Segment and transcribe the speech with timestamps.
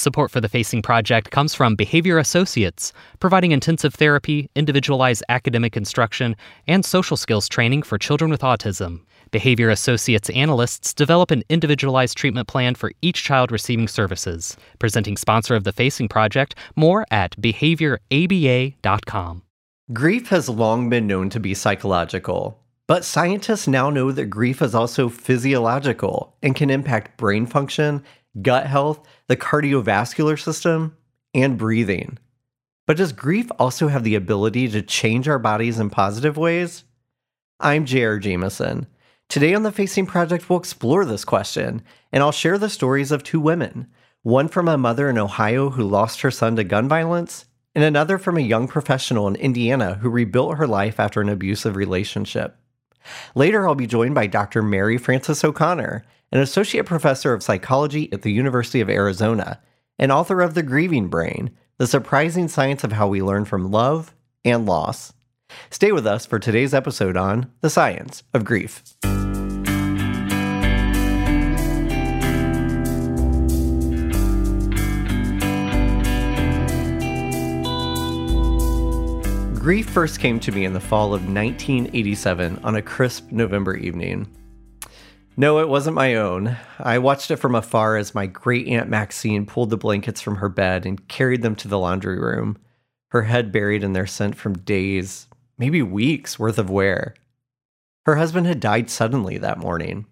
[0.00, 6.36] Support for the Facing Project comes from Behavior Associates, providing intensive therapy, individualized academic instruction,
[6.66, 9.02] and social skills training for children with autism.
[9.30, 14.56] Behavior Associates analysts develop an individualized treatment plan for each child receiving services.
[14.78, 19.42] Presenting sponsor of the Facing Project, more at behavioraba.com.
[19.92, 24.74] Grief has long been known to be psychological, but scientists now know that grief is
[24.74, 28.02] also physiological and can impact brain function
[28.40, 30.96] gut health, the cardiovascular system,
[31.34, 32.18] and breathing.
[32.86, 36.84] But does grief also have the ability to change our bodies in positive ways?
[37.60, 38.18] I'm J.R.
[38.18, 38.86] Jamison.
[39.28, 43.22] Today on the Facing Project, we'll explore this question, and I'll share the stories of
[43.22, 43.86] two women
[44.22, 48.18] one from a mother in Ohio who lost her son to gun violence, and another
[48.18, 52.56] from a young professional in Indiana who rebuilt her life after an abusive relationship.
[53.34, 54.62] Later, I'll be joined by Dr.
[54.62, 59.60] Mary Frances O'Connor, an associate professor of psychology at the University of Arizona,
[59.98, 64.14] and author of The Grieving Brain The Surprising Science of How We Learn from Love
[64.44, 65.12] and Loss.
[65.70, 68.82] Stay with us for today's episode on The Science of Grief.
[79.60, 84.26] Grief first came to me in the fall of 1987 on a crisp November evening.
[85.40, 86.58] No, it wasn't my own.
[86.78, 90.50] I watched it from afar as my great Aunt Maxine pulled the blankets from her
[90.50, 92.58] bed and carried them to the laundry room,
[93.08, 97.14] her head buried in their scent from days, maybe weeks worth of wear.
[98.04, 100.04] Her husband had died suddenly that morning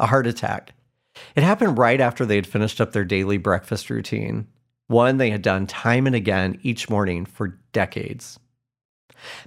[0.00, 0.72] a heart attack.
[1.36, 4.48] It happened right after they had finished up their daily breakfast routine,
[4.88, 8.40] one they had done time and again each morning for decades.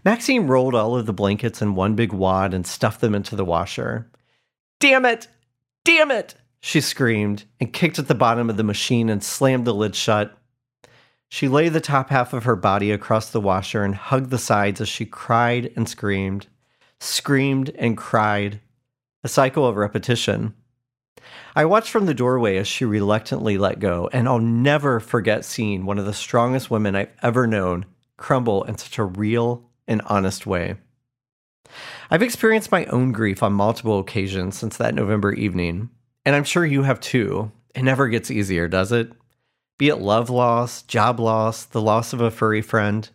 [0.06, 3.44] Maxine rolled all of the blankets in one big wad and stuffed them into the
[3.44, 4.10] washer.
[4.80, 5.28] Damn it!
[5.84, 6.36] Damn it!
[6.60, 10.38] She screamed and kicked at the bottom of the machine and slammed the lid shut.
[11.30, 14.80] She lay the top half of her body across the washer and hugged the sides
[14.80, 16.48] as she cried and screamed,
[17.00, 18.62] screamed and cried,
[19.24, 20.54] a cycle of repetition.
[21.56, 25.86] I watched from the doorway as she reluctantly let go, and I'll never forget seeing
[25.86, 27.86] one of the strongest women I've ever known
[28.16, 30.76] crumble in such a real and honest way.
[32.10, 35.90] I've experienced my own grief on multiple occasions since that November evening,
[36.26, 37.52] and I'm sure you have too.
[37.76, 39.12] It never gets easier, does it?
[39.78, 43.10] Be it love loss, job loss, the loss of a furry friend.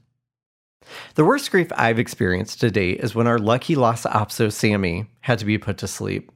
[1.14, 5.44] The worst grief I've experienced to date is when our lucky Lhasa Sammy had to
[5.44, 6.30] be put to sleep.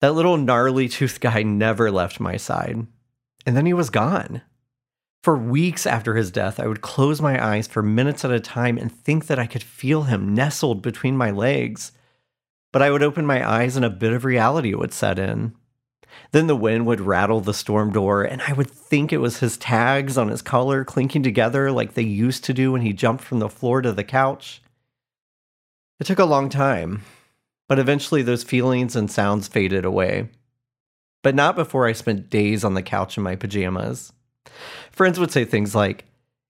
[0.00, 2.86] That little gnarly toothed guy never left my side,
[3.44, 4.42] and then he was gone.
[5.22, 8.78] For weeks after his death, I would close my eyes for minutes at a time
[8.78, 11.92] and think that I could feel him nestled between my legs.
[12.72, 15.54] But I would open my eyes and a bit of reality would set in.
[16.32, 19.56] Then the wind would rattle the storm door, and I would think it was his
[19.56, 23.38] tags on his collar clinking together like they used to do when he jumped from
[23.38, 24.62] the floor to the couch.
[26.00, 27.02] It took a long time,
[27.66, 30.28] but eventually those feelings and sounds faded away.
[31.22, 34.12] But not before I spent days on the couch in my pajamas.
[34.90, 36.04] Friends would say things like,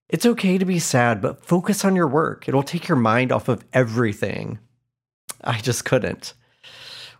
[0.09, 2.47] It's okay to be sad, but focus on your work.
[2.47, 4.59] It'll take your mind off of everything.
[5.43, 6.33] I just couldn't.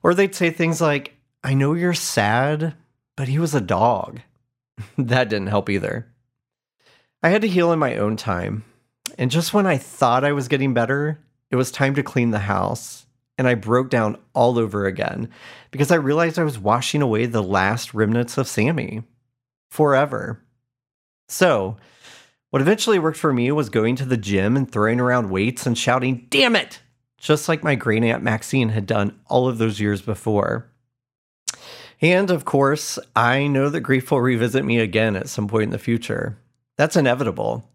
[0.03, 2.75] Or they'd say things like, I know you're sad,
[3.15, 4.21] but he was a dog.
[4.97, 6.07] that didn't help either.
[7.21, 8.63] I had to heal in my own time.
[9.17, 11.19] And just when I thought I was getting better,
[11.51, 13.05] it was time to clean the house.
[13.37, 15.29] And I broke down all over again
[15.71, 19.03] because I realized I was washing away the last remnants of Sammy
[19.69, 20.41] forever.
[21.29, 21.77] So,
[22.49, 25.77] what eventually worked for me was going to the gym and throwing around weights and
[25.77, 26.81] shouting, Damn it!
[27.19, 30.69] Just like my great aunt Maxine had done all of those years before.
[32.01, 35.69] And of course, I know that grief will revisit me again at some point in
[35.69, 36.37] the future.
[36.77, 37.69] That's inevitable.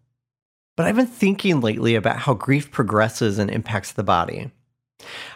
[0.75, 4.51] But I've been thinking lately about how grief progresses and impacts the body.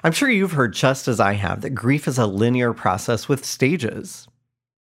[0.03, 3.45] I'm sure you've heard just as I have that grief is a linear process with
[3.45, 4.27] stages.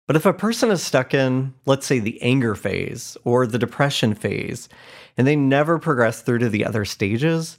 [0.07, 4.15] But if a person is stuck in, let's say, the anger phase or the depression
[4.15, 4.69] phase,
[5.17, 7.56] and they never progress through to the other stages,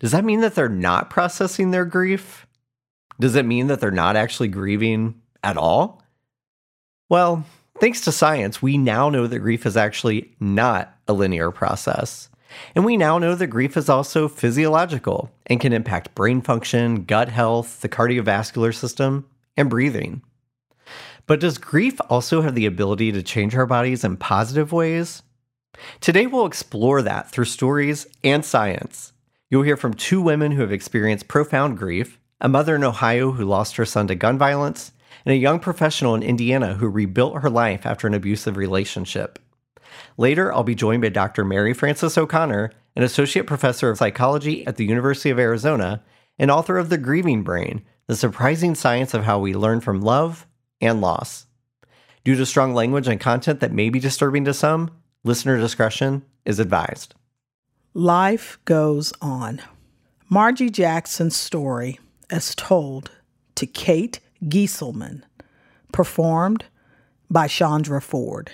[0.00, 2.46] does that mean that they're not processing their grief?
[3.20, 6.02] Does it mean that they're not actually grieving at all?
[7.08, 7.44] Well,
[7.78, 12.28] thanks to science, we now know that grief is actually not a linear process.
[12.74, 17.28] And we now know that grief is also physiological and can impact brain function, gut
[17.28, 20.22] health, the cardiovascular system, and breathing.
[21.26, 25.22] But does grief also have the ability to change our bodies in positive ways?
[26.00, 29.12] Today, we'll explore that through stories and science.
[29.50, 33.44] You'll hear from two women who have experienced profound grief a mother in Ohio who
[33.44, 34.92] lost her son to gun violence,
[35.24, 39.38] and a young professional in Indiana who rebuilt her life after an abusive relationship.
[40.18, 41.44] Later, I'll be joined by Dr.
[41.44, 46.02] Mary Frances O'Connor, an associate professor of psychology at the University of Arizona
[46.38, 50.46] and author of The Grieving Brain The Surprising Science of How We Learn from Love
[50.80, 51.46] and Loss.
[52.24, 54.90] Due to strong language and content that may be disturbing to some,
[55.24, 57.14] listener discretion is advised.
[57.94, 59.62] Life goes on.
[60.28, 62.00] Margie Jackson's story,
[62.30, 63.10] as told
[63.54, 65.22] to Kate Geiselman,
[65.92, 66.64] performed
[67.30, 68.50] by Chandra Ford.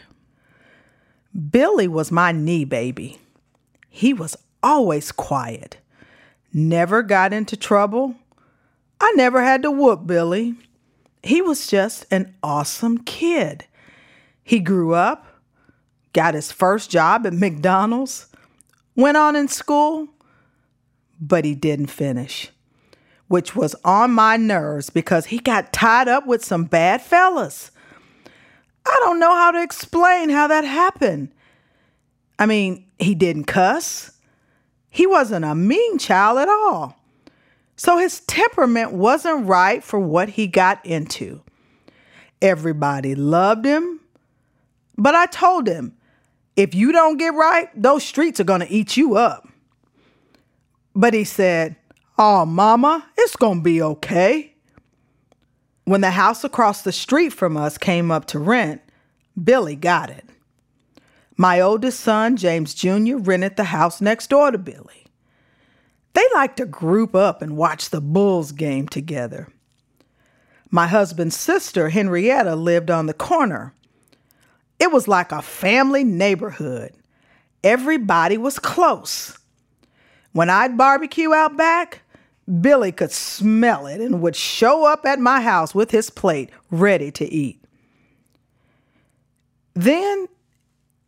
[1.50, 3.18] Billy was my knee baby.
[3.88, 5.78] He was always quiet,
[6.52, 8.14] never got into trouble.
[9.00, 10.54] I never had to whoop Billy.
[11.22, 13.66] He was just an awesome kid.
[14.42, 15.26] He grew up,
[16.12, 18.26] got his first job at McDonald's,
[18.96, 20.08] went on in school,
[21.20, 22.50] but he didn't finish,
[23.28, 27.70] which was on my nerves because he got tied up with some bad fellas.
[28.84, 31.32] I don't know how to explain how that happened.
[32.38, 34.18] I mean, he didn't cuss.
[34.90, 36.96] He wasn't a mean child at all.
[37.82, 41.42] So his temperament wasn't right for what he got into.
[42.40, 43.98] Everybody loved him,
[44.96, 45.96] but I told him,
[46.54, 49.48] if you don't get right, those streets are going to eat you up.
[50.94, 51.74] But he said,
[52.16, 54.54] Oh, mama, it's going to be okay.
[55.84, 58.80] When the house across the street from us came up to rent,
[59.42, 60.26] Billy got it.
[61.36, 65.01] My oldest son, James Jr., rented the house next door to Billy.
[66.14, 69.48] They like to group up and watch the Bulls game together.
[70.70, 73.74] My husband's sister, Henrietta, lived on the corner.
[74.78, 76.92] It was like a family neighborhood.
[77.62, 79.38] Everybody was close.
[80.32, 82.02] When I'd barbecue out back,
[82.60, 87.10] Billy could smell it and would show up at my house with his plate ready
[87.12, 87.62] to eat.
[89.74, 90.26] Then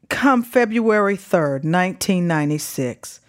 [0.09, 3.21] come February 3rd, 1996,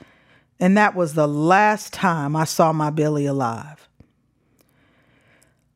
[0.60, 3.88] and that was the last time I saw my Billy alive.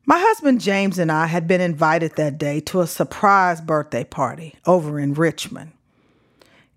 [0.06, 4.56] My husband James and I had been invited that day to a surprise birthday party
[4.66, 5.72] over in Richmond.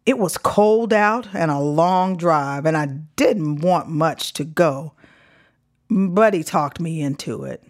[0.06, 4.94] It was cold out and a long drive, and I didn't want much to go,
[5.90, 7.64] but he talked me into it.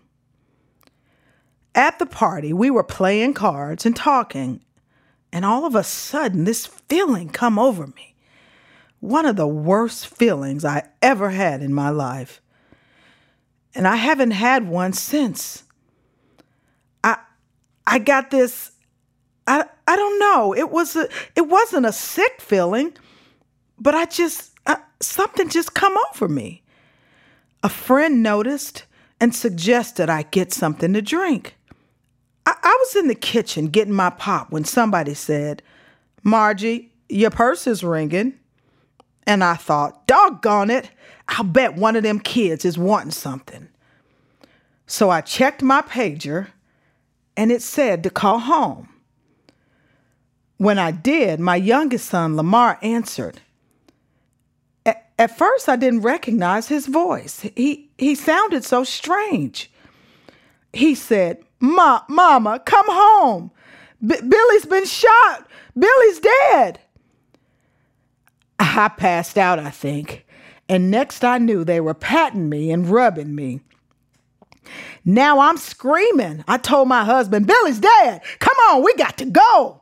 [1.75, 4.61] At the party, we were playing cards and talking,
[5.31, 8.12] and all of a sudden, this feeling come over me.
[9.03, 12.41] One of the worst feelings I ever had in my life.
[13.75, 15.65] And I haven't had one since.
[17.03, 17.17] I
[17.85, 18.71] I got this
[19.45, 20.55] I I don't know.
[20.55, 22.93] It was a it wasn't a sick feeling,
[23.77, 24.51] but I just
[25.01, 26.63] something just come over me.
[27.61, 28.85] A friend noticed
[29.19, 31.57] and suggested I get something to drink.
[32.45, 35.61] I, I was in the kitchen getting my pop when somebody said,
[36.23, 38.39] Margie, your purse is ringing.
[39.25, 40.89] And I thought, doggone it,
[41.27, 43.69] I'll bet one of them kids is wanting something.
[44.85, 46.49] So I checked my pager
[47.37, 48.89] and it said to call home.
[50.57, 53.41] When I did, my youngest son, Lamar, answered.
[54.85, 57.41] At, at first, I didn't recognize his voice.
[57.55, 59.71] He, he sounded so strange.
[60.71, 63.51] He said, Ma, Mama, come home.
[64.05, 65.47] B- Billy's been shot.
[65.77, 66.79] Billy's dead.
[68.59, 70.25] I passed out, I think.
[70.69, 73.61] And next I knew they were patting me and rubbing me.
[75.05, 76.43] Now I'm screaming.
[76.47, 78.21] I told my husband, Billy's dead.
[78.39, 79.81] Come on, we got to go.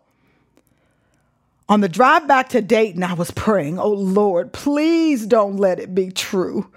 [1.70, 5.96] On the drive back to Dayton, I was praying, Oh Lord, please don't let it
[5.96, 6.70] be true.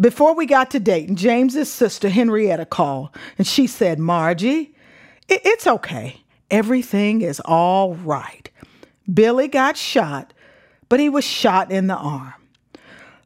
[0.00, 4.74] Before we got to Dayton, James's sister Henrietta called and she said, Margie,
[5.28, 6.22] it's okay.
[6.50, 8.50] Everything is all right.
[9.12, 10.32] Billy got shot,
[10.90, 12.34] but he was shot in the arm.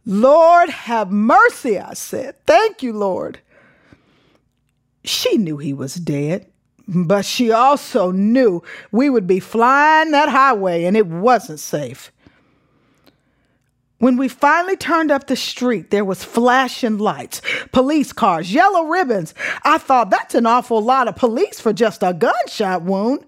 [0.06, 2.36] Lord, have mercy, I said.
[2.46, 3.40] Thank you, Lord.
[5.02, 6.46] She knew he was dead,
[6.86, 12.12] but she also knew we would be flying that highway and it wasn't safe.
[13.98, 17.40] When we finally turned up the street, there was flashing lights,
[17.72, 19.32] police cars, yellow ribbons.
[19.62, 23.24] I thought that's an awful lot of police for just a gunshot wound.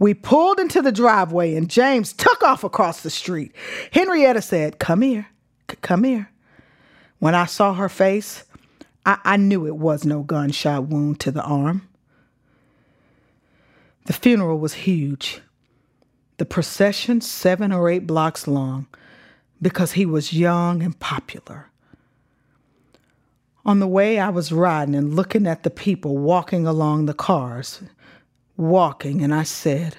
[0.00, 3.52] We pulled into the driveway and James took off across the street.
[3.92, 5.28] Henrietta said, Come here,
[5.70, 6.30] C- come here.
[7.20, 8.44] When I saw her face,
[9.06, 11.86] I-, I knew it was no gunshot wound to the arm.
[14.06, 15.42] The funeral was huge.
[16.38, 18.86] The procession, seven or eight blocks long
[19.60, 21.66] because he was young and popular.
[23.64, 27.82] On the way, I was riding and looking at the people walking along the cars,
[28.56, 29.96] walking, and I said,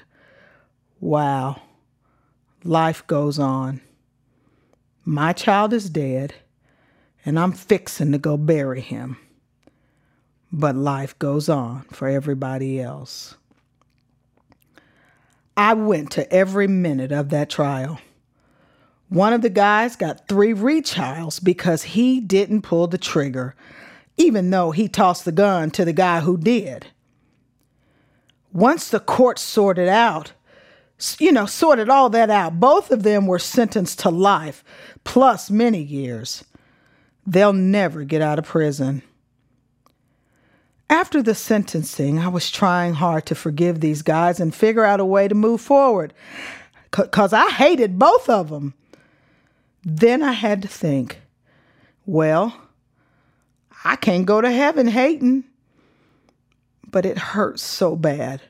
[0.99, 1.61] Wow.
[2.63, 3.81] Life goes on.
[5.03, 6.35] My child is dead,
[7.25, 9.17] and I'm fixing to go bury him.
[10.51, 13.35] But life goes on for everybody else.
[15.57, 17.99] I went to every minute of that trial.
[19.09, 23.55] One of the guys got three retrials because he didn't pull the trigger,
[24.17, 26.87] even though he tossed the gun to the guy who did.
[28.53, 30.33] Once the court sorted out
[31.19, 32.59] you know, sorted all that out.
[32.59, 34.63] Both of them were sentenced to life
[35.03, 36.43] plus many years.
[37.25, 39.01] They'll never get out of prison.
[40.89, 45.05] After the sentencing, I was trying hard to forgive these guys and figure out a
[45.05, 46.13] way to move forward
[46.91, 48.73] because I hated both of them.
[49.83, 51.21] Then I had to think,
[52.05, 52.55] well,
[53.85, 55.45] I can't go to heaven hating.
[56.91, 58.41] But it hurts so bad.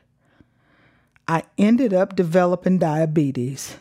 [1.28, 3.76] I ended up developing diabetes.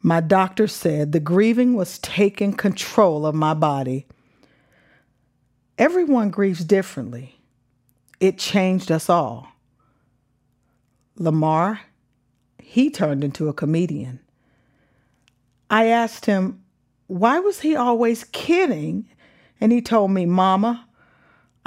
[0.00, 4.06] My doctor said the grieving was taking control of my body.
[5.76, 7.40] Everyone grieves differently.
[8.20, 9.48] It changed us all.
[11.16, 11.80] Lamar,
[12.62, 14.20] he turned into a comedian.
[15.68, 16.62] I asked him,
[17.08, 19.08] why was he always kidding?
[19.60, 20.87] And he told me, Mama,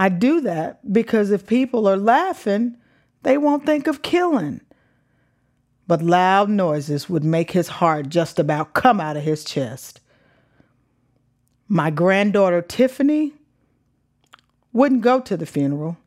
[0.02, 2.76] I do that because if people are laughing,
[3.22, 4.62] they won't think of killing.
[5.86, 10.02] But loud noises would make his heart just about come out of his chest.
[11.68, 13.34] My granddaughter Tiffany
[14.74, 15.98] wouldn't go to the funeral.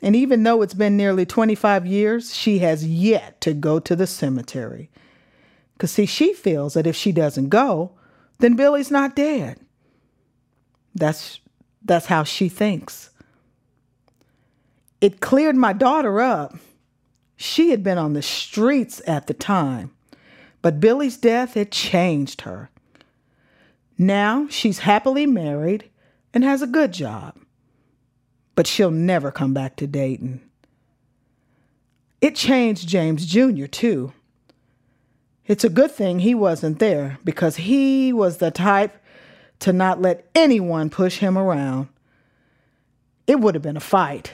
[0.00, 4.06] And even though it's been nearly 25 years, she has yet to go to the
[4.06, 4.88] cemetery.
[5.74, 7.90] Because, see, she feels that if she doesn't go,
[8.38, 9.60] then Billy's not dead.
[10.94, 11.40] That's,
[11.82, 13.10] that's how she thinks
[15.00, 16.56] it cleared my daughter up.
[17.36, 19.92] She had been on the streets at the time,
[20.60, 22.70] but Billy's death had changed her.
[23.96, 25.88] Now she's happily married
[26.34, 27.36] and has a good job,
[28.54, 30.40] but she'll never come back to Dayton.
[32.20, 34.12] It changed James Jr., too.
[35.46, 38.96] It's a good thing he wasn't there because he was the type
[39.60, 41.88] to not let anyone push him around.
[43.26, 44.32] It would have been a fight.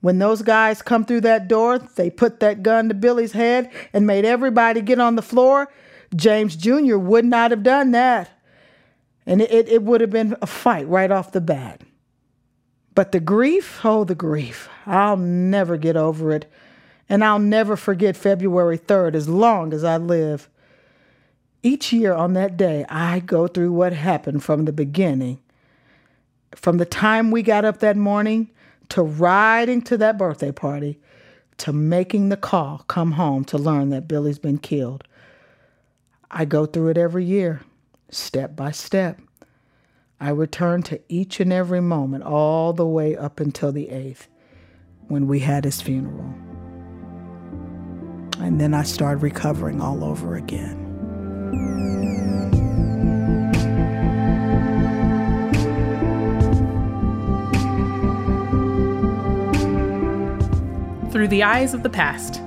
[0.00, 4.06] When those guys come through that door, they put that gun to Billy's head and
[4.06, 5.72] made everybody get on the floor.
[6.14, 6.96] James Jr.
[6.96, 8.30] would not have done that.
[9.26, 11.80] And it, it, would have been a fight right off the bat.
[12.94, 14.68] But the grief, oh, the grief.
[14.86, 16.50] I'll never get over it.
[17.08, 20.48] And I'll never forget February 3rd as long as I live.
[21.64, 25.40] Each year on that day, I go through what happened from the beginning.
[26.54, 28.50] From the time we got up that morning
[28.90, 31.00] to riding to that birthday party
[31.56, 35.04] to making the call come home to learn that Billy's been killed.
[36.30, 37.62] I go through it every year,
[38.10, 39.18] step by step.
[40.20, 44.26] I return to each and every moment, all the way up until the 8th,
[45.08, 46.34] when we had his funeral.
[48.38, 50.83] And then I start recovering all over again.
[61.10, 62.40] Through the Eyes of the Past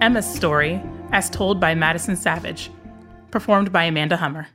[0.00, 2.70] Emma's Story, as told by Madison Savage,
[3.30, 4.48] performed by Amanda Hummer.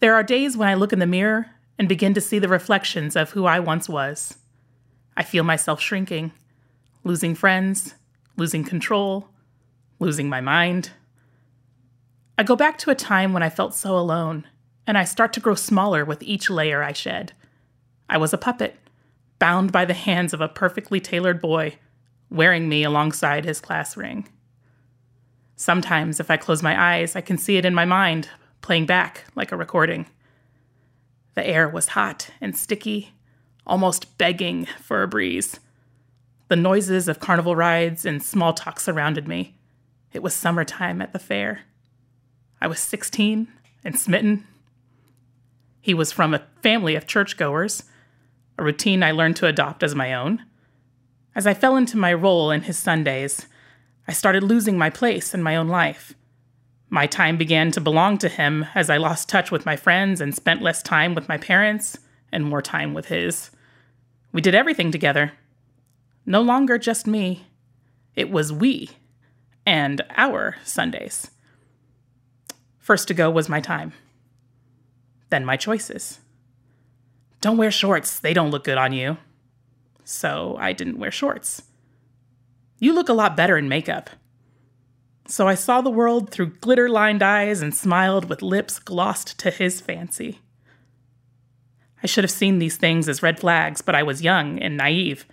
[0.00, 1.46] There are days when I look in the mirror
[1.78, 4.36] and begin to see the reflections of who I once was.
[5.16, 6.32] I feel myself shrinking,
[7.02, 7.94] losing friends,
[8.36, 9.30] losing control,
[9.98, 10.90] losing my mind.
[12.38, 14.46] I go back to a time when I felt so alone,
[14.86, 17.32] and I start to grow smaller with each layer I shed.
[18.10, 18.76] I was a puppet,
[19.38, 21.78] bound by the hands of a perfectly tailored boy
[22.30, 24.28] wearing me alongside his class ring.
[25.56, 28.28] Sometimes, if I close my eyes, I can see it in my mind,
[28.60, 30.06] playing back like a recording.
[31.34, 33.14] The air was hot and sticky,
[33.66, 35.58] almost begging for a breeze.
[36.48, 39.54] The noises of carnival rides and small talk surrounded me.
[40.12, 41.62] It was summertime at the fair.
[42.60, 43.48] I was 16
[43.84, 44.46] and smitten.
[45.80, 47.84] He was from a family of churchgoers,
[48.58, 50.44] a routine I learned to adopt as my own.
[51.34, 53.46] As I fell into my role in his Sundays,
[54.08, 56.14] I started losing my place in my own life.
[56.88, 60.34] My time began to belong to him as I lost touch with my friends and
[60.34, 61.98] spent less time with my parents
[62.32, 63.50] and more time with his.
[64.32, 65.32] We did everything together.
[66.24, 67.46] No longer just me,
[68.14, 68.90] it was we
[69.66, 71.30] and our Sundays.
[72.86, 73.92] First to go was my time,
[75.30, 76.20] then my choices.
[77.40, 79.18] Don't wear shorts, they don't look good on you
[80.06, 81.62] so I didn't wear shorts.
[82.78, 84.08] You look a lot better in makeup.
[85.26, 89.50] So I saw the world through glitter lined eyes and smiled with lips glossed to
[89.50, 90.40] his fancy.
[92.02, 95.26] I should have seen these things as red flags, but I was young and naive.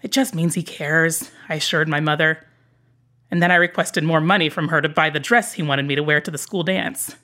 [0.00, 2.46] It just means he cares, I assured my mother.
[3.30, 5.94] And then I requested more money from her to buy the dress he wanted me
[5.94, 7.16] to wear to the school dance.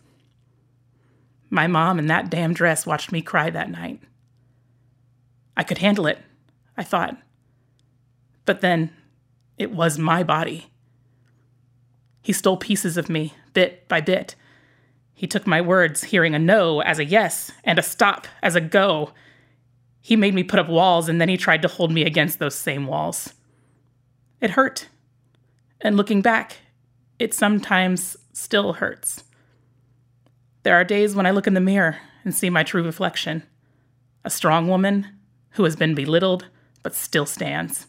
[1.50, 4.00] My mom in that damn dress watched me cry that night.
[5.56, 6.18] I could handle it,
[6.76, 7.16] I thought.
[8.44, 8.90] But then,
[9.56, 10.66] it was my body.
[12.20, 14.34] He stole pieces of me, bit by bit.
[15.14, 18.60] He took my words, hearing a no as a yes and a stop as a
[18.60, 19.12] go.
[20.00, 22.54] He made me put up walls and then he tried to hold me against those
[22.54, 23.34] same walls.
[24.40, 24.88] It hurt.
[25.84, 26.56] And looking back,
[27.18, 29.22] it sometimes still hurts.
[30.62, 33.44] There are days when I look in the mirror and see my true reflection
[34.26, 35.06] a strong woman
[35.50, 36.46] who has been belittled
[36.82, 37.86] but still stands.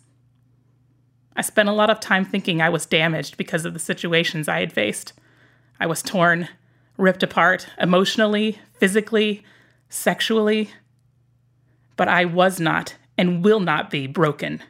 [1.34, 4.60] I spent a lot of time thinking I was damaged because of the situations I
[4.60, 5.14] had faced.
[5.80, 6.50] I was torn,
[6.98, 9.44] ripped apart, emotionally, physically,
[9.88, 10.72] sexually.
[11.96, 14.62] But I was not and will not be broken.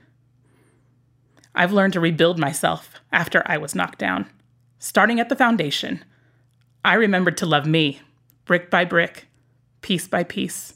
[1.55, 4.29] I've learned to rebuild myself after I was knocked down,
[4.77, 6.03] starting at the foundation
[6.83, 8.01] I remembered to love me,
[8.45, 9.25] brick by brick,
[9.81, 10.75] piece by piece,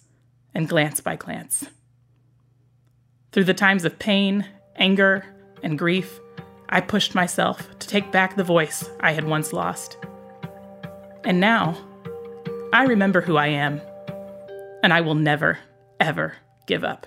[0.56, 1.66] and glance by glance.
[3.32, 5.24] Through the times of pain, anger,
[5.62, 6.20] and grief,
[6.68, 9.98] I pushed myself to take back the voice I had once lost.
[11.24, 11.78] And now,
[12.74, 13.82] I remember who I am,
[14.82, 15.60] and I will never,
[16.00, 17.06] ever give up.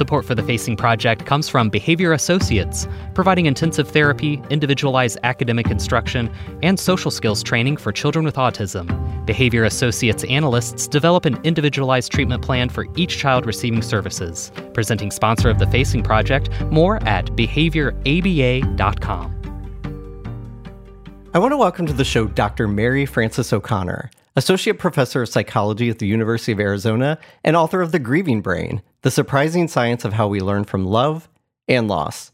[0.00, 6.32] Support for the Facing Project comes from Behavior Associates, providing intensive therapy, individualized academic instruction,
[6.62, 8.86] and social skills training for children with autism.
[9.26, 14.50] Behavior Associates analysts develop an individualized treatment plan for each child receiving services.
[14.72, 19.36] Presenting sponsor of the Facing Project, more at behavioraba.com.
[21.34, 22.66] I want to welcome to the show Dr.
[22.66, 27.90] Mary Frances O'Connor, Associate Professor of Psychology at the University of Arizona and author of
[27.90, 31.28] The Grieving Brain The Surprising Science of How We Learn from Love
[31.66, 32.30] and Loss.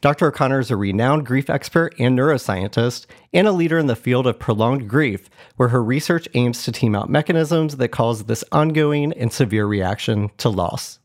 [0.00, 0.26] Dr.
[0.26, 4.40] O'Connor is a renowned grief expert and neuroscientist and a leader in the field of
[4.40, 9.32] prolonged grief, where her research aims to team out mechanisms that cause this ongoing and
[9.32, 10.98] severe reaction to loss.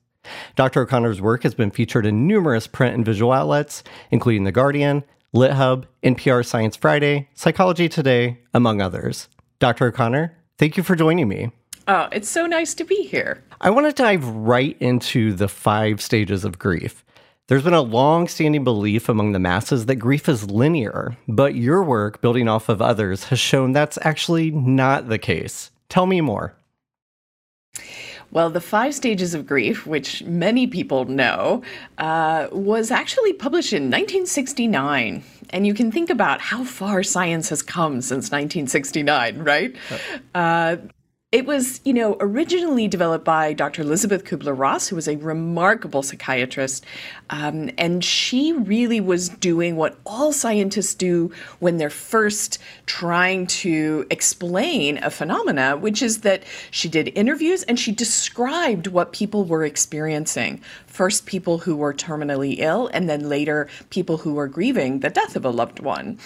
[0.56, 0.82] Dr.
[0.82, 5.04] O'Connor's work has been featured in numerous print and visual outlets, including The Guardian,
[5.36, 9.28] LitHub, NPR Science Friday, Psychology Today, among others.
[9.62, 9.86] Dr.
[9.86, 11.52] O'Connor, thank you for joining me.
[11.88, 13.44] Oh, it's so nice to be here.
[13.62, 17.06] I want to dive right into the five stages of grief.
[17.48, 21.84] There's been a long standing belief among the masses that grief is linear, but your
[21.84, 25.70] work, building off of others, has shown that's actually not the case.
[25.90, 26.56] Tell me more.
[28.32, 31.64] Well, the five stages of grief, which many people know,
[31.98, 35.24] uh, was actually published in 1969.
[35.50, 39.76] And you can think about how far science has come since 1969, right?
[40.34, 40.78] Uh,
[41.32, 43.84] it was, you know, originally developed by Dr.
[43.84, 46.86] Elisabeth Kübler-Ross, who was a remarkable psychiatrist.
[47.30, 54.06] Um, and she really was doing what all scientists do when they're first trying to
[54.10, 59.64] explain a phenomena, which is that she did interviews and she described what people were
[59.64, 60.62] experiencing.
[60.86, 65.38] First, people who were terminally ill, and then later, people who were grieving the death
[65.38, 66.20] of a loved one.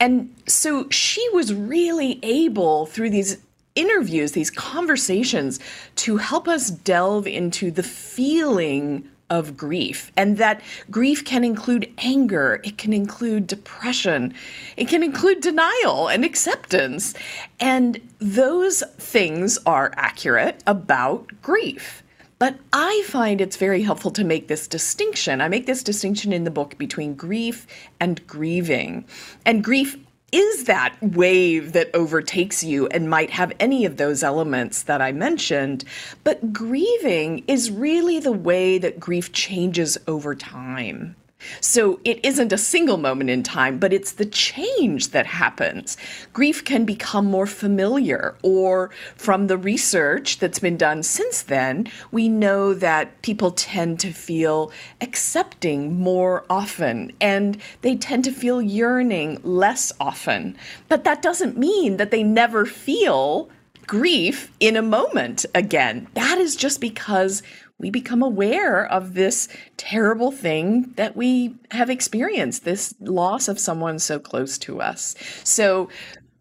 [0.00, 3.36] And so she was really able, through these
[3.76, 5.60] interviews, these conversations,
[5.96, 10.60] to help us delve into the feeling of grief and that
[10.90, 14.32] grief can include anger, it can include depression,
[14.76, 17.14] it can include denial and acceptance.
[17.58, 22.02] And those things are accurate about grief.
[22.38, 25.40] But I find it's very helpful to make this distinction.
[25.40, 27.66] I make this distinction in the book between grief
[27.98, 29.06] and grieving.
[29.46, 29.96] And grief
[30.32, 35.12] is that wave that overtakes you and might have any of those elements that I
[35.12, 35.84] mentioned.
[36.24, 41.16] But grieving is really the way that grief changes over time.
[41.60, 45.96] So it isn't a single moment in time, but it's the change that happens.
[46.32, 52.28] Grief can become more familiar, or from the research that's been done since then, we
[52.28, 59.38] know that people tend to feel accepting more often and they tend to feel yearning
[59.42, 60.56] less often.
[60.88, 63.48] But that doesn't mean that they never feel
[63.86, 66.08] grief in a moment again.
[66.14, 67.42] That is just because
[67.78, 73.98] we become aware of this terrible thing that we have experienced, this loss of someone
[73.98, 75.14] so close to us.
[75.44, 75.90] So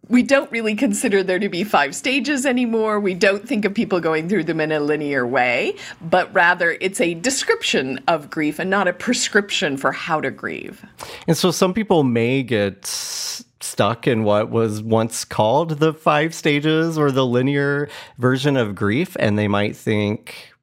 [0.07, 2.99] we don't really consider there to be five stages anymore.
[2.99, 7.01] We don't think of people going through them in a linear way, but rather it's
[7.01, 10.85] a description of grief and not a prescription for how to grieve.
[11.27, 16.97] And so some people may get stuck in what was once called the five stages
[16.97, 20.54] or the linear version of grief, and they might think,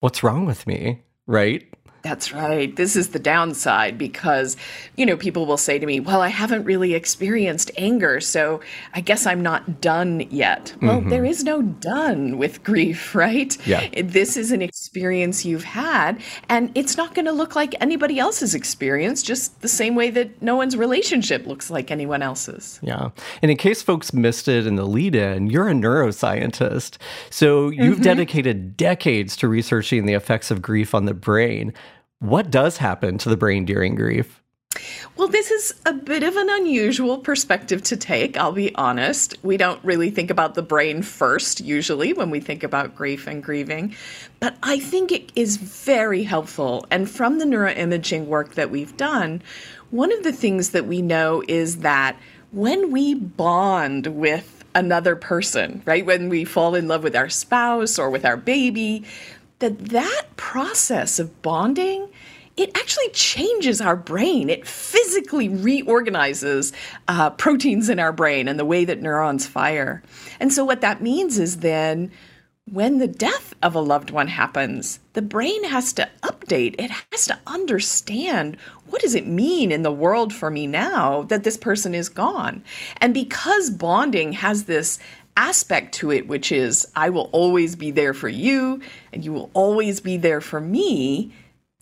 [0.00, 1.02] what's wrong with me?
[1.26, 1.72] Right?
[2.06, 2.74] That's right.
[2.76, 4.56] This is the downside because,
[4.94, 8.60] you know, people will say to me, Well, I haven't really experienced anger, so
[8.94, 10.66] I guess I'm not done yet.
[10.66, 10.86] Mm-hmm.
[10.86, 13.58] Well, there is no done with grief, right?
[13.66, 13.88] Yeah.
[14.04, 18.54] This is an experience you've had, and it's not going to look like anybody else's
[18.54, 22.78] experience, just the same way that no one's relationship looks like anyone else's.
[22.84, 23.10] Yeah.
[23.42, 26.98] And in case folks missed it in the lead in, you're a neuroscientist.
[27.30, 28.02] So you've mm-hmm.
[28.04, 31.74] dedicated decades to researching the effects of grief on the brain.
[32.20, 34.42] What does happen to the brain during grief?
[35.16, 39.36] Well, this is a bit of an unusual perspective to take, I'll be honest.
[39.42, 43.42] We don't really think about the brain first, usually, when we think about grief and
[43.42, 43.94] grieving.
[44.40, 46.86] But I think it is very helpful.
[46.90, 49.42] And from the neuroimaging work that we've done,
[49.90, 52.16] one of the things that we know is that
[52.52, 57.98] when we bond with another person, right, when we fall in love with our spouse
[57.98, 59.04] or with our baby,
[59.58, 62.08] that that process of bonding
[62.56, 64.48] it actually changes our brain.
[64.48, 66.72] It physically reorganizes
[67.06, 70.02] uh, proteins in our brain and the way that neurons fire.
[70.40, 72.10] And so, what that means is then
[72.72, 76.74] when the death of a loved one happens, the brain has to update.
[76.80, 81.44] It has to understand what does it mean in the world for me now that
[81.44, 82.64] this person is gone.
[83.00, 84.98] And because bonding has this
[85.36, 88.80] aspect to it, which is I will always be there for you
[89.12, 91.32] and you will always be there for me,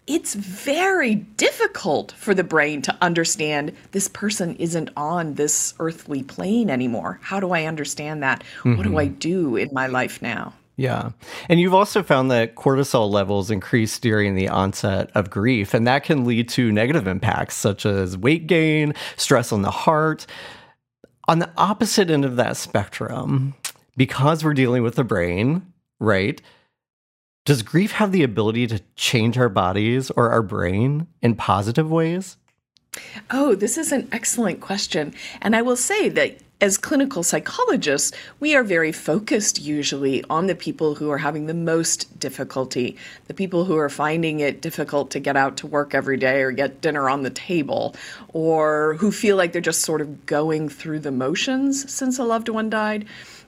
[0.06, 6.68] it's very difficult for the brain to understand this person isn't on this earthly plane
[6.68, 7.18] anymore.
[7.22, 8.44] How do I understand that?
[8.58, 8.76] Mm-hmm.
[8.76, 9.18] What do I mm-hmm.
[9.18, 10.52] do in my life now?
[10.76, 11.10] Yeah.
[11.48, 16.02] And you've also found that cortisol levels increase during the onset of grief, and that
[16.02, 20.26] can lead to negative impacts such as weight gain, stress on the heart.
[21.26, 23.54] On the opposite end of that spectrum,
[23.96, 26.40] because we're dealing with the brain, right?
[27.44, 32.36] Does grief have the ability to change our bodies or our brain in positive ways?
[33.30, 35.14] Oh, this is an excellent question.
[35.42, 40.54] And I will say that as clinical psychologists, we are very focused usually on the
[40.54, 42.96] people who are having the most difficulty,
[43.26, 46.52] the people who are finding it difficult to get out to work every day or
[46.52, 47.94] get dinner on the table,
[48.32, 52.48] or who feel like they're just sort of going through the motions since a loved
[52.48, 53.04] one died.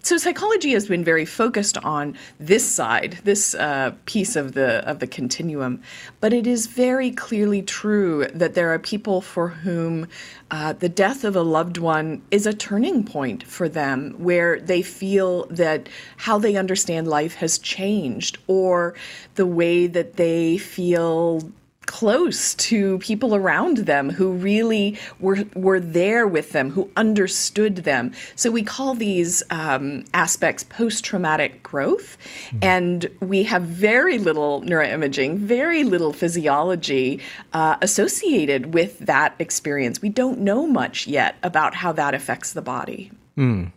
[0.06, 5.00] So psychology has been very focused on this side, this uh, piece of the of
[5.00, 5.82] the continuum,
[6.20, 10.06] but it is very clearly true that there are people for whom
[10.52, 14.80] uh, the death of a loved one is a turning point for them, where they
[14.80, 15.88] feel that
[16.18, 18.94] how they understand life has changed, or
[19.34, 21.50] the way that they feel
[21.86, 28.12] close to people around them who really were were there with them, who understood them.
[28.34, 32.18] So we call these um, aspects post-traumatic growth,
[32.48, 32.58] mm-hmm.
[32.62, 37.20] and we have very little neuroimaging, very little physiology
[37.52, 40.02] uh, associated with that experience.
[40.02, 43.10] We don't know much yet about how that affects the body.
[43.36, 43.72] Mm.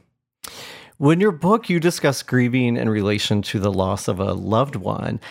[1.00, 5.22] In your book, you discuss grieving in relation to the loss of a loved one.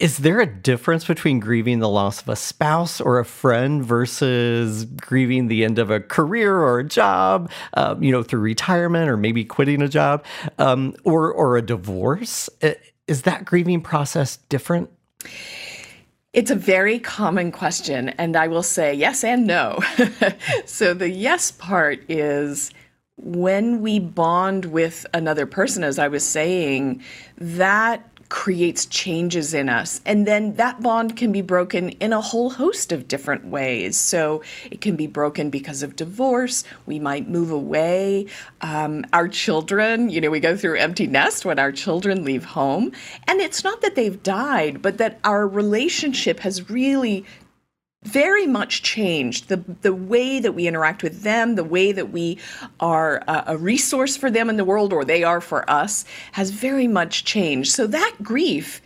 [0.00, 4.86] Is there a difference between grieving the loss of a spouse or a friend versus
[4.86, 9.18] grieving the end of a career or a job, um, you know, through retirement or
[9.18, 10.24] maybe quitting a job,
[10.58, 12.48] um, or or a divorce?
[13.06, 14.88] Is that grieving process different?
[16.32, 19.80] It's a very common question, and I will say yes and no.
[20.64, 22.70] so the yes part is
[23.22, 27.02] when we bond with another person, as I was saying,
[27.36, 30.00] that creates changes in us.
[30.06, 33.98] And then that bond can be broken in a whole host of different ways.
[33.98, 36.64] So it can be broken because of divorce.
[36.86, 38.26] We might move away.
[38.62, 42.92] Um, our children, you know, we go through empty nest when our children leave home.
[43.26, 47.26] And it's not that they've died, but that our relationship has really
[48.04, 52.38] very much changed the the way that we interact with them the way that we
[52.78, 56.50] are a, a, resource for them in the world or they are for us has
[56.50, 57.70] very much changed.
[57.70, 58.80] So that grief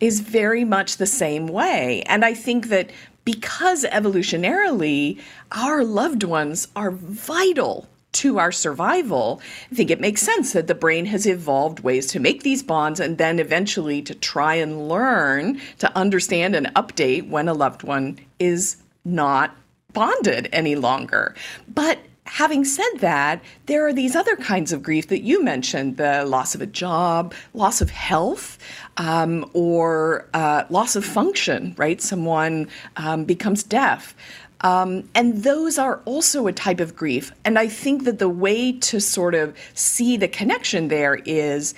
[0.00, 2.02] is very much the same way.
[2.06, 2.90] And i think that
[3.24, 5.20] because evolutionarily
[5.52, 10.74] our loved ones are vital to our survival, I think it makes sense that the
[10.74, 15.60] brain has evolved ways to make these bonds and then eventually to try and learn
[15.78, 19.56] to understand and update when a loved one is not
[19.92, 21.34] bonded any longer.
[21.68, 26.24] But having said that, there are these other kinds of grief that you mentioned the
[26.24, 28.58] loss of a job, loss of health,
[28.96, 32.00] um, or uh, loss of function, right?
[32.00, 34.14] Someone um, becomes deaf.
[34.62, 37.32] Um, and those are also a type of grief.
[37.44, 41.74] And I think that the way to sort of see the connection there is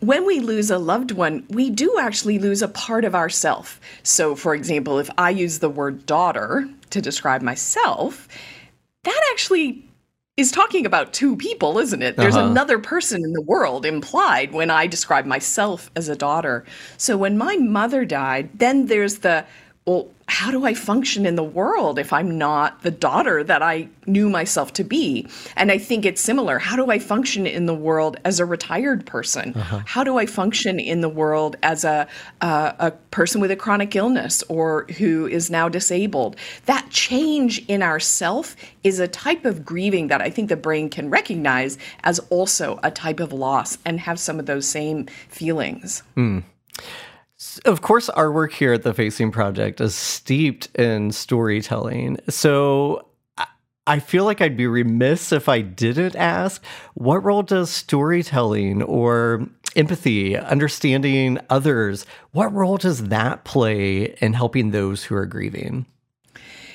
[0.00, 3.80] when we lose a loved one, we do actually lose a part of ourself.
[4.02, 8.28] So, for example, if I use the word daughter to describe myself,
[9.04, 9.84] that actually
[10.36, 12.16] is talking about two people, isn't it?
[12.16, 12.48] There's uh-huh.
[12.48, 16.64] another person in the world implied when I describe myself as a daughter.
[16.96, 19.46] So when my mother died, then there's the
[19.86, 23.88] well, how do I function in the world if I'm not the daughter that I
[24.06, 25.28] knew myself to be?
[25.56, 26.58] And I think it's similar.
[26.58, 29.52] How do I function in the world as a retired person?
[29.54, 29.82] Uh-huh.
[29.84, 32.08] How do I function in the world as a,
[32.40, 36.36] uh, a person with a chronic illness or who is now disabled?
[36.64, 41.10] That change in ourself is a type of grieving that I think the brain can
[41.10, 46.02] recognize as also a type of loss and have some of those same feelings.
[46.16, 46.44] Mm.
[47.64, 52.18] Of course, our work here at the Facing Project is steeped in storytelling.
[52.28, 53.08] So
[53.86, 56.64] I feel like I'd be remiss if I didn't ask
[56.94, 64.70] what role does storytelling or empathy, understanding others, what role does that play in helping
[64.70, 65.86] those who are grieving?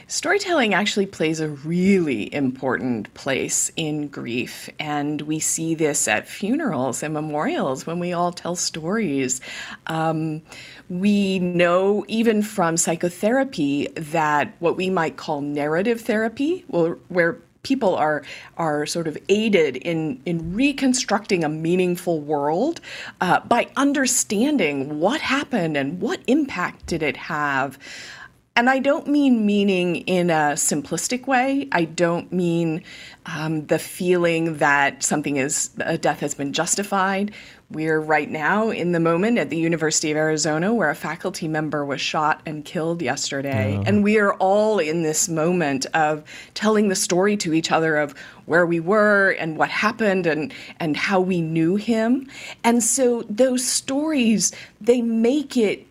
[0.10, 7.04] Storytelling actually plays a really important place in grief, and we see this at funerals
[7.04, 9.40] and memorials when we all tell stories.
[9.86, 10.42] Um,
[10.90, 18.24] we know even from psychotherapy that what we might call narrative therapy, where people are
[18.58, 22.82] are sort of aided in in reconstructing a meaningful world
[23.22, 27.78] uh, by understanding what happened and what impact did it have
[28.60, 31.70] and I don't mean meaning in a simplistic way.
[31.72, 32.84] I don't mean
[33.26, 37.32] um, the feeling that something is a death has been justified.
[37.72, 41.86] We're right now in the moment at the University of Arizona where a faculty member
[41.86, 43.78] was shot and killed yesterday.
[43.80, 43.84] Oh.
[43.86, 48.12] And we are all in this moment of telling the story to each other of
[48.46, 52.28] where we were and what happened and, and how we knew him.
[52.66, 55.86] And so those stories, they make it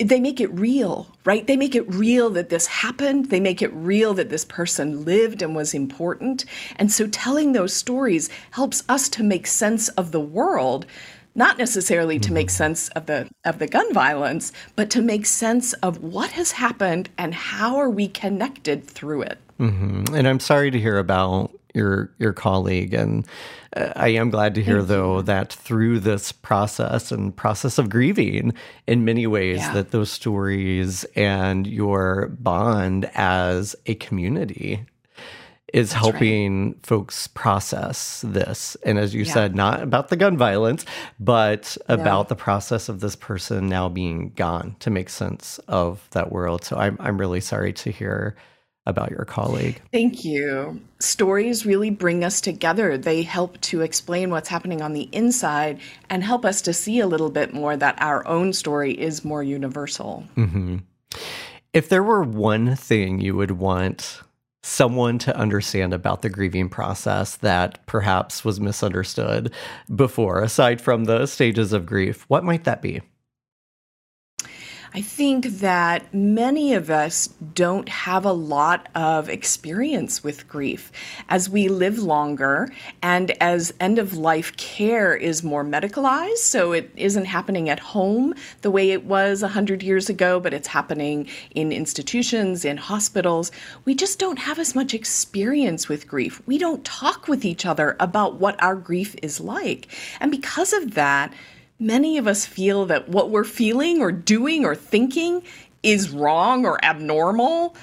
[0.00, 1.46] they make it real, right?
[1.46, 3.26] They make it real that this happened.
[3.30, 6.44] They make it real that this person lived and was important.
[6.76, 10.86] And so telling those stories helps us to make sense of the world,
[11.34, 12.56] not necessarily to make mm-hmm.
[12.56, 17.10] sense of the of the gun violence, but to make sense of what has happened
[17.18, 19.38] and how are we connected through it.
[19.58, 20.14] Mm-hmm.
[20.14, 23.26] And I'm sorry to hear about your your colleague and
[23.76, 28.54] uh, I am glad to hear though that through this process and process of grieving
[28.86, 29.72] in many ways yeah.
[29.74, 34.84] that those stories and your bond as a community
[35.72, 36.86] is That's helping right.
[36.86, 39.32] folks process this and as you yeah.
[39.32, 40.84] said not about the gun violence
[41.20, 46.32] but about the process of this person now being gone to make sense of that
[46.32, 48.34] world so I'm I'm really sorry to hear
[48.90, 49.80] about your colleague.
[49.92, 50.80] Thank you.
[50.98, 52.98] Stories really bring us together.
[52.98, 57.06] They help to explain what's happening on the inside and help us to see a
[57.06, 60.24] little bit more that our own story is more universal.
[60.36, 60.78] Mm-hmm.
[61.72, 64.20] If there were one thing you would want
[64.62, 69.52] someone to understand about the grieving process that perhaps was misunderstood
[69.94, 73.00] before, aside from the stages of grief, what might that be?
[74.92, 80.90] I think that many of us don't have a lot of experience with grief.
[81.28, 82.68] As we live longer
[83.00, 88.34] and as end of life care is more medicalized, so it isn't happening at home
[88.62, 93.52] the way it was 100 years ago, but it's happening in institutions, in hospitals,
[93.84, 96.42] we just don't have as much experience with grief.
[96.46, 99.86] We don't talk with each other about what our grief is like.
[100.18, 101.32] And because of that,
[101.80, 105.42] many of us feel that what we're feeling or doing or thinking
[105.82, 107.74] is wrong or abnormal.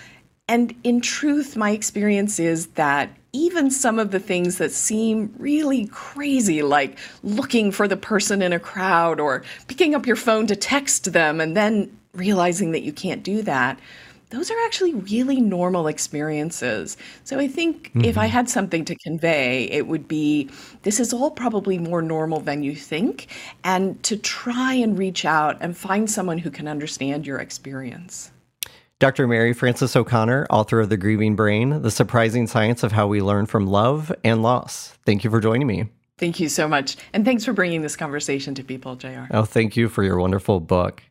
[0.48, 5.88] And in truth, my experience is that even some of the things that seem really
[5.88, 10.56] crazy, like looking for the person in a crowd or picking up your phone to
[10.56, 13.80] text them and then realizing that you can't do that,
[14.30, 16.98] those are actually really normal experiences.
[17.24, 18.04] So I think mm-hmm.
[18.04, 18.34] if I mm-hmm.
[18.34, 20.50] had something to convey, it would be
[20.84, 23.28] this is all probably more normal than you think,
[23.64, 28.32] and to try and reach out and find someone who can understand your experience.
[29.00, 29.28] Dr.
[29.28, 33.46] Mary Frances O'Connor, author of The Grieving Brain, The Surprising Science of How We Learn
[33.46, 34.98] from Love and Loss.
[35.06, 35.86] Thank you for joining me.
[36.18, 36.98] Thank you so much.
[37.14, 39.26] And thanks for bringing this conversation to people, JR.
[39.30, 41.04] Oh, thank you for your wonderful book.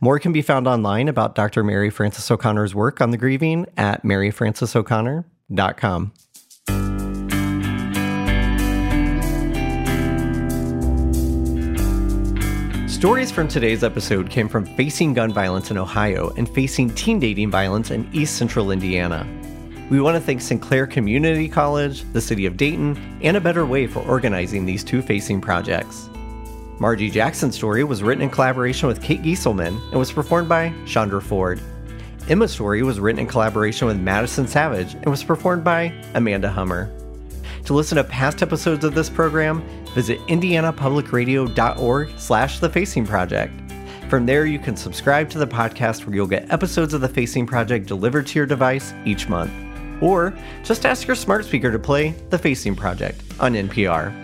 [0.00, 1.64] More can be found online about Dr.
[1.64, 6.12] Mary Frances O'Connor's work on the grieving at maryfrancesoconnor.com.
[12.88, 17.50] Stories from today's episode came from facing gun violence in Ohio and facing teen dating
[17.50, 19.28] violence in East Central Indiana.
[19.90, 23.86] We want to thank Sinclair Community College, the City of Dayton, and A Better Way
[23.86, 26.08] for organizing these two facing projects.
[26.80, 31.22] Margie Jackson's story was written in collaboration with Kate Geiselman and was performed by Chandra
[31.22, 31.60] Ford.
[32.28, 36.90] Emma's story was written in collaboration with Madison Savage and was performed by Amanda Hummer.
[37.66, 39.62] To listen to past episodes of this program,
[39.94, 43.52] visit indianapublicradio.org slash The Facing Project.
[44.08, 47.46] From there, you can subscribe to the podcast where you'll get episodes of The Facing
[47.46, 49.52] Project delivered to your device each month.
[50.02, 54.23] Or just ask your smart speaker to play The Facing Project on NPR.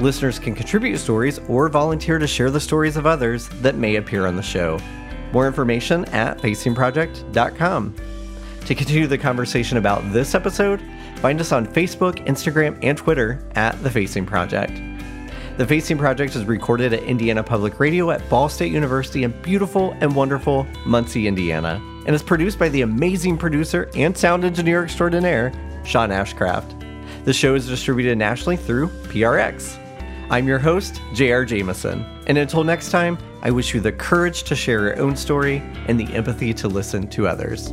[0.00, 4.26] Listeners can contribute stories or volunteer to share the stories of others that may appear
[4.26, 4.78] on the show.
[5.32, 7.94] More information at facingproject.com.
[8.66, 10.82] To continue the conversation about this episode,
[11.16, 14.80] find us on Facebook, Instagram, and Twitter at The Facing Project.
[15.56, 19.96] The Facing Project is recorded at Indiana Public Radio at Ball State University in beautiful
[20.00, 25.52] and wonderful Muncie, Indiana and is produced by the amazing producer and sound engineer extraordinaire,
[25.84, 26.80] Sean Ashcraft.
[27.24, 29.83] The show is distributed nationally through PRX.
[30.30, 31.44] I'm your host, J.R.
[31.44, 35.62] Jamison, and until next time, I wish you the courage to share your own story
[35.86, 37.72] and the empathy to listen to others.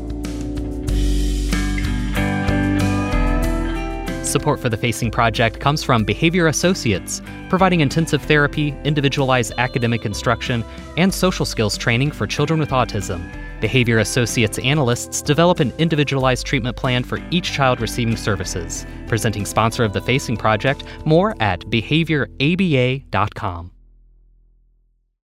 [4.32, 10.63] Support for the Facing Project comes from Behavior Associates, providing intensive therapy, individualized academic instruction,
[10.96, 13.30] and social skills training for children with autism.
[13.60, 18.86] Behavior Associates analysts develop an individualized treatment plan for each child receiving services.
[19.08, 23.70] Presenting sponsor of the Facing Project, more at behavioraba.com.